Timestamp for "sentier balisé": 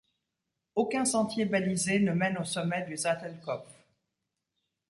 1.05-1.99